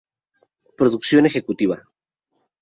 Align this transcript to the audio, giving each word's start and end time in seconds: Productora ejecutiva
Productora 0.77 1.27
ejecutiva 1.27 1.85